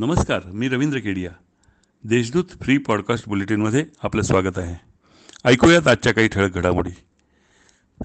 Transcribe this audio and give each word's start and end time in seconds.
नमस्कार 0.00 0.40
मी 0.46 0.68
Ravindra 0.68 0.98
Kedia. 0.98 1.30
Deshdoot 2.04 2.44
free 2.62 2.78
podcast 2.78 3.28
बुलेटिनमध्ये 3.28 3.84
आपलं 4.02 4.22
स्वागत 4.22 4.58
आहे. 4.58 4.80
ऐकूयात 5.44 5.88
आजच्या 5.88 6.14
काही 6.14 6.28
ठळक 6.28 6.54
घडामोडी. 6.54 6.90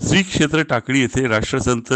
श्री 0.08 0.24
क्षेत्र 0.24 0.64
टाकळी 0.64 1.00
येथे 1.00 1.28
राष्ट्रसंत 1.28 1.94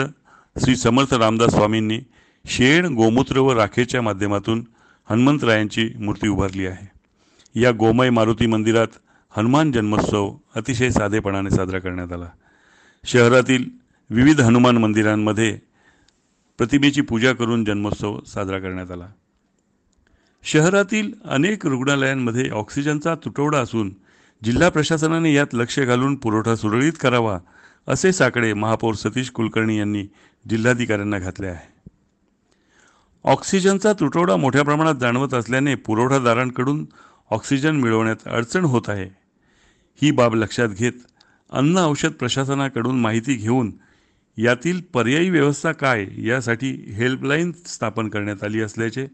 श्री 0.64 0.76
समर्थ 0.76 1.14
रामदास 1.14 1.50
स्वामींनी 1.50 2.00
शेण 2.46 2.86
गोमूत्र 2.86 3.40
व 3.40 3.54
राखेच्या 3.54 4.02
माध्यमातून 4.02 4.68
हनुमंतरायांची 5.10 5.90
मूर्ती 6.00 6.28
उभारली 6.28 6.66
आहे. 6.66 6.88
या 7.62 7.72
गोमय 7.72 8.10
मारुती 8.10 8.46
मंदिरात 8.46 8.88
हनुमान 9.38 9.72
जन्मोत्सव 9.72 10.36
अतिशय 10.56 10.90
साधेपणाने 10.90 11.50
साजरा 11.50 11.80
करण्यात 11.80 12.12
आला. 12.12 12.30
शहरातील 13.06 13.70
विविध 14.10 14.42
हनुमान 14.42 14.78
मंदिरांमध्ये 14.78 15.60
प्रतिमेची 16.58 17.02
पूजा 17.02 17.34
करून 17.34 17.66
जन्मोत्सव 17.66 18.20
साजरा 18.28 18.60
करण्यात 18.60 18.92
आला. 18.92 19.10
शहरातील 20.44 21.12
अनेक 21.26 21.66
रुग्णालयांमध्ये 21.66 22.50
ऑक्सिजनचा 22.50 23.16
तुटवडा 23.16 23.60
असून 23.60 23.94
जिल्हा 24.44 24.70
प्रशासनाने 24.70 25.34
यात 25.34 25.54
लक्ष 25.54 25.80
घालून 25.80 26.16
पुरवठा 26.16 26.56
सुरळीत 26.56 26.94
करावा 27.00 27.40
असे 27.88 28.12
साकडे 28.12 28.54
महापौर 28.54 28.94
सतीश 28.94 29.30
कुलकर्णी 29.30 29.78
यांनी 29.78 30.06
जिल्हाधिकाऱ्यांना 30.50 31.20
घातले 31.20 31.48
आहे. 31.48 31.68
ऑक्सिजनचा 33.24 33.94
तुटवडा 33.94 34.36
मोठ्या 34.36 34.64
प्रमाणात 34.64 34.96
जाणवत 34.96 35.34
असल्याने 35.34 35.76
पुरवठादारांकडून 35.76 36.86
ऑक्सिजन 37.32 37.76
मिळवण्यात 37.76 38.28
अडचण 38.28 38.66
होत 38.66 38.82
आहे. 38.88 39.08
ही 40.02 40.12
बाब 40.12 40.36
लक्षात 40.36 40.70
घेत 40.70 41.06
अन्न 41.50 41.78
औषध 41.78 42.12
प्रशासनाकडून 42.12 43.00
माहिती 43.00 43.34
घेऊन 43.34 43.72
यातील 44.38 44.82
पर्यायी 44.94 45.30
व्यवस्था 45.30 45.72
काय 45.72 46.06
यासाठी 46.18 46.72
हेल्पलाईन 46.96 47.52
स्थापन 47.66 48.10
करण्यात 48.10 48.44
आली 48.44 48.62
असल्याचे 48.62 49.08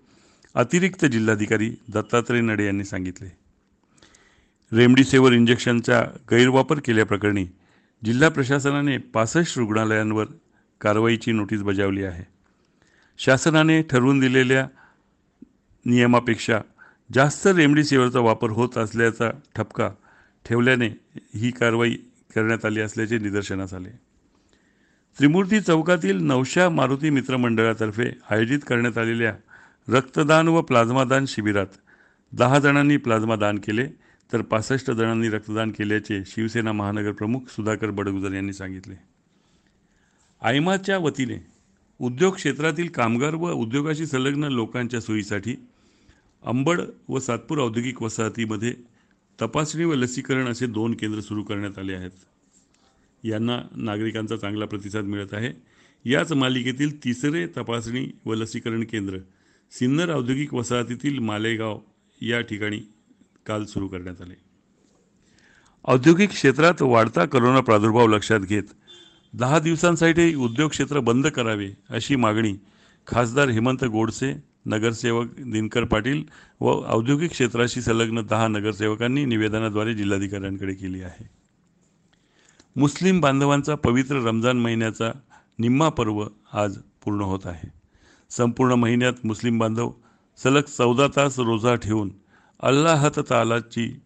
अतिरिक्त 0.56 1.06
जिल्हाधिकारी 1.06 1.72
दत्तात्रय 1.94 2.42
नडे 2.42 2.66
यांनी 2.66 2.84
सांगितले. 2.84 3.30
रेमडिसिव्हर 4.78 5.31
इंजेक्शनचा 5.31 6.03
गैरवापर 6.31 6.80
केल्याप्रकरणी 6.80 7.45
जिल्हा 8.06 8.30
प्रशासनाने 8.30 8.98
पासष्ट 8.98 9.58
रुग्णालयांवर 9.58 10.26
कारवाईची 10.81 11.31
नोटीस 11.31 11.61
बजावली 11.61 12.03
आहे. 12.03 12.23
शासनाने 13.17 13.81
ठरवून 13.81 14.20
दिलेल्या 14.20 14.67
नियमापेक्षा 15.86 16.61
जास्त 17.14 17.48
रेमडिसिव्हिरचा 17.48 18.20
वापर 18.20 18.50
होत 18.50 18.78
असल्याचा 18.78 19.31
ठपका 19.56 19.89
ठेवल्याने 20.45 20.88
ही 21.36 21.52
कारवाई 21.52 21.95
करण्यात 22.36 22.66
आली 22.66 22.81
असल्याचे 22.81 23.17
निदर्शनास 23.17 23.73
आले. 23.73 23.89
त्रिमूर्ती 25.17 25.61
चौकातील 25.61 26.23
नवशा 26.23 26.70
मारुती 26.70 27.09
मित्रमंडळातर्फे 27.09 28.11
आयोजित 28.30 28.59
करण्यात 28.67 28.98
आलेल्या 28.98 29.36
रक्तदान 29.89 30.47
व 30.47 30.61
प्लाझ्मादान 30.61 31.25
शिबिरात 31.25 31.66
दहा 32.33 32.59
जणांनी 32.59 32.97
प्लाझ्मा 32.97 33.36
दान 33.36 33.58
केले 33.58 33.88
तर 34.33 34.42
पासष्ट 34.42 34.92
जणांनी 34.92 35.30
रक्तदान 35.30 35.72
केल्याचे 35.72 36.23
शिवसेना 36.25 36.72
महानगर 36.72 37.11
प्रमुख 37.11 37.39
सुधाकर 37.50 37.89
बडगुजर 37.89 38.33
यांनी 38.33 38.53
सांगितले. 38.53 38.95
आयमाच्या 40.42 40.97
वतीने 40.97 41.45
उद्योग 42.00 42.36
क्षेत्रातील 42.36 42.88
कामगार 42.88 43.36
व 43.36 43.52
उद्योगाशी 43.52 44.05
संलग्न 44.05 44.44
लोकांच्या 44.44 45.02
सोयीसाठी 45.02 45.55
अंबड 46.44 46.81
व 47.09 47.20
सातपूर 47.20 47.58
औद्योगिक 47.58 48.02
वसाहतीमध्ये 48.02 48.73
तपासणी 49.42 49.83
व 49.83 49.94
लसीकरण 49.94 50.47
असे 50.47 50.66
दोन 50.67 50.94
केंद्र 50.94 51.20
सुरू 51.20 51.44
करण्यात 51.44 51.80
आले 51.80 51.94
आहेत. 51.94 52.11
यांना 53.23 53.61
नागरिकांचा 53.75 54.38
चांगला 54.38 54.66
प्रतिसाद 54.66 55.03
मिळत 55.03 55.33
आहे. 55.33 55.53
याच 56.05 56.31
मालिकेतील 56.31 57.03
तिसरे 57.03 57.47
तपासणी 57.47 58.08
व 58.25 58.33
लसीकरण 58.33 58.83
केंद्र 58.83 59.17
सिन्नर 59.80 60.09
औद्योगिक 60.09 60.54
वसाहतीतील 60.54 61.20
मालेगाव 61.20 61.80
या 62.22 62.42
ठिकाणी 62.42 62.80
काल 63.45 63.66
सुरू 63.66 63.88
करण्यात 63.88 64.22
आले. 64.22 64.33
औद्योगिक 65.86 66.30
क्षेत्रात 66.30 66.82
वाढता 66.82 67.26
करोना 67.26 67.60
प्रादुर्भाव 67.60 68.08
लक्षात 68.08 68.39
घेत 68.39 68.64
दहा 69.33 69.60
दिवसांसाठी 69.60 70.36
उद्योग 70.36 70.70
क्षेत्र 70.70 70.99
बंद 70.99 71.27
करावे 71.27 71.72
अशी 71.89 72.16
मागणी 72.16 72.54
खासदार 73.08 73.49
हेमंत 73.49 73.86
गोडसे 73.86 74.33
नगरसेवक 74.66 75.27
दिनकर 75.39 75.83
पाटील 75.83 76.23
व 76.60 76.83
औद्योगिक 76.88 77.32
क्षेत्राशी 77.32 77.82
संलग्न 77.82 78.22
दहा 78.22 78.48
नगरसेवकांनी 78.48 79.26
निवेदनाद्वारे 79.26 79.94
जिल्हाधिकाऱ्यांकडे 79.94 80.73
केली 80.73 81.02
आहे. 81.02 81.30
मुस्लिम 82.76 83.20
बांधवांचा 83.20 83.76
पवित्र 83.76 84.16
रमजान 84.16 84.58
महिन्याचा 84.58 85.11
निम्मा 85.60 85.89
पर्व 85.89 86.28
आज 86.54 86.78
पूर्ण 86.78 87.22
होत 87.22 87.39
आहे. 87.45 87.85
संपूर्ण 88.30 88.73
महिन्यात 88.73 89.13
मुस्लिम 89.23 89.58
बांधव 89.58 89.91
सलग 90.43 90.61
चौदा 90.61 91.08
तास 91.15 91.39
रोजा 91.39 91.75
ठेवून 91.75 92.11
अल्लाहत 92.59 93.19
तालाची 93.19 93.99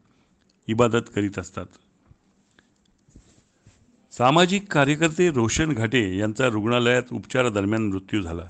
इबादत 0.68 1.10
करीत 1.16 1.40
असतात. 1.40 1.66
सामाजिक 4.12 4.74
कार्यकर्ते 4.74 5.32
रोशन 5.32 5.72
घाटे 5.72 6.18
यांचा 6.18 6.48
रुग्णालयात 6.48 7.04
उपचारादरम्यान 7.12 7.88
मृत्यू 7.88 8.22
झाला. 8.22 8.44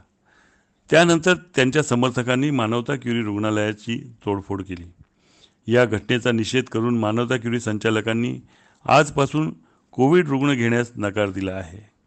त्यानंतर 0.90 1.34
त्यांच्या 1.56 1.84
समर्थकांनी 1.84 2.52
मानवता 2.52 2.96
क्युरी 2.96 3.22
रुग्णालयाची 3.22 4.14
तोडफोड 4.26 4.64
केली. 4.64 4.92
या 5.74 5.86
घटनेचा 5.86 6.32
निषेध 6.32 6.64
करून 6.64 6.98
मानवता 6.98 7.38
क्युरी 7.38 7.60
संचालकांनी 7.60 8.40
आजपासून 8.86 9.54
कोविड 9.92 10.28
रुग्ण 10.28 10.54
घेण्यास 10.54 10.92
नकार 10.98 11.30
दिला 11.30 11.52
आहे. 11.52 11.99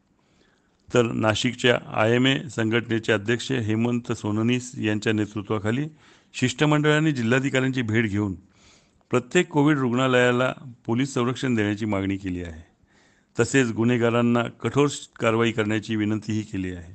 तर 0.95 1.11
नाशिकच्या 1.13 1.79
आय 1.93 2.15
एम 2.15 2.27
ए 2.27 2.37
संघटनेचे 2.49 3.13
अध्यक्ष 3.13 3.51
हेमंत 3.53 4.13
सोननीस 4.13 4.71
यांच्या 4.79 5.13
नेतृत्वाखाली 5.13 5.87
शिष्टमंडळाने 6.35 7.13
जिल्हाधिकाऱ्यांची 7.13 7.83
भेट 7.83 8.11
घेऊन 8.11 8.35
प्रत्येक 9.11 9.49
कोविड 9.49 9.79
रुग्णालयाला 9.79 10.53
पोलीस 10.87 11.15
संरक्षण 11.15 11.55
देण्याची 11.55 11.85
मागणी 11.85 12.17
केली 12.17 12.43
आहे. 12.43 12.61
तसेच 13.37 13.71
गुन्हेगारांना 13.73 14.43
कठोर 14.61 14.89
कारवाई 15.21 15.53
करण्याची 15.53 15.97
विनंतीही 15.97 16.43
केली 16.43 16.71
आहे. 16.75 16.93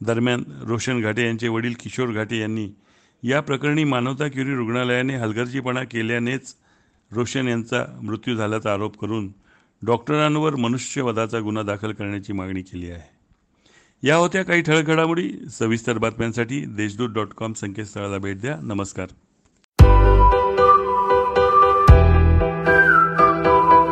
दरम्यान 0.00 0.42
रोशन 0.62 1.00
घाटे 1.00 1.26
यांचे 1.26 1.48
वडील 1.48 1.74
किशोर 1.80 2.12
घाटे 2.12 2.38
यांनी 2.38 2.68
या 3.22 3.40
प्रकरणी 3.40 3.84
मानवता 3.84 4.28
क्युरी 4.28 4.54
रुग्णालयाने 4.54 5.16
हलगर्जीपणा 5.16 5.82
केल्यानेच 5.84 6.54
रोशन 7.10 7.48
यांचा 7.48 7.84
मृत्यू 8.02 8.36
झाल्याचा 8.36 8.72
आरोप 8.72 8.96
करून 8.98 9.28
डॉक्टरांवर 9.82 10.54
मनुष्यवधाचा 10.54 11.40
गुन्हा 11.40 11.62
दाखल 11.62 11.92
करण्याची 11.92 12.32
मागणी 12.32 12.62
केली 12.62 12.90
आहे. 12.90 13.16
या 14.08 14.16
होत्या 14.16 14.42
काही 14.42 14.62
ठळक 14.62 14.84
घडामोडी. 14.84 15.32
सविस्तर 15.50 15.98
बातम्यांसाठी 15.98 16.60
देशदूत 16.60 17.10
डॉट 17.10 17.28
कॉम 17.28 17.52
संकेतस्थळाला 17.52 18.18
भेट 18.18 18.40
द्या. 18.40 18.56
नमस्कार. 18.62 19.08